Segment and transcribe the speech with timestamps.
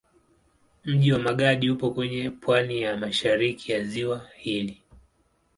[0.85, 4.83] Mji wa Magadi upo kwenye pwani ya mashariki ya ziwa hili.